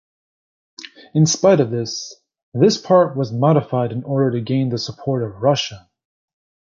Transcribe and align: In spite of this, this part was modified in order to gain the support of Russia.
In 1.13 1.27
spite 1.27 1.59
of 1.59 1.69
this, 1.69 2.15
this 2.55 2.79
part 2.81 3.15
was 3.15 3.31
modified 3.31 3.91
in 3.91 4.03
order 4.03 4.31
to 4.31 4.41
gain 4.41 4.69
the 4.69 4.79
support 4.79 5.21
of 5.21 5.43
Russia. 5.43 5.91